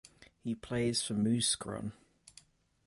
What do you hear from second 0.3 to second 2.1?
He plays for Mouscron.